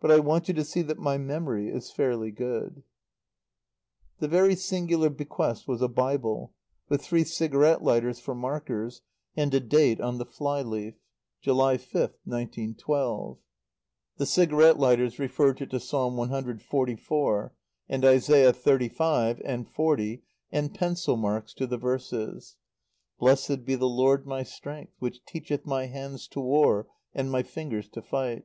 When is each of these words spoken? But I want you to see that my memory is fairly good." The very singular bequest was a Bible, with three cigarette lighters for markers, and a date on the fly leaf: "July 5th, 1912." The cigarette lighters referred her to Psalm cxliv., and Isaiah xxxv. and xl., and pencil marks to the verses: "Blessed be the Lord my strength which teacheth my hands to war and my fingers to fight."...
But 0.00 0.10
I 0.10 0.18
want 0.18 0.48
you 0.48 0.54
to 0.54 0.64
see 0.64 0.80
that 0.80 0.98
my 0.98 1.18
memory 1.18 1.68
is 1.68 1.90
fairly 1.90 2.30
good." 2.30 2.84
The 4.18 4.26
very 4.26 4.56
singular 4.56 5.10
bequest 5.10 5.68
was 5.68 5.82
a 5.82 5.88
Bible, 5.88 6.54
with 6.88 7.02
three 7.02 7.22
cigarette 7.22 7.82
lighters 7.82 8.18
for 8.18 8.34
markers, 8.34 9.02
and 9.36 9.52
a 9.52 9.60
date 9.60 10.00
on 10.00 10.16
the 10.16 10.24
fly 10.24 10.62
leaf: 10.62 10.94
"July 11.42 11.76
5th, 11.76 12.14
1912." 12.24 13.36
The 14.16 14.24
cigarette 14.24 14.78
lighters 14.78 15.18
referred 15.18 15.58
her 15.58 15.66
to 15.66 15.80
Psalm 15.80 16.16
cxliv., 16.16 17.50
and 17.90 18.04
Isaiah 18.06 18.54
xxxv. 18.54 19.42
and 19.44 19.66
xl., 19.68 20.22
and 20.50 20.74
pencil 20.74 21.18
marks 21.18 21.52
to 21.52 21.66
the 21.66 21.76
verses: 21.76 22.56
"Blessed 23.18 23.66
be 23.66 23.74
the 23.74 23.84
Lord 23.86 24.26
my 24.26 24.44
strength 24.44 24.94
which 24.98 25.22
teacheth 25.26 25.66
my 25.66 25.84
hands 25.88 26.26
to 26.28 26.40
war 26.40 26.86
and 27.14 27.30
my 27.30 27.42
fingers 27.42 27.90
to 27.90 28.00
fight."... 28.00 28.44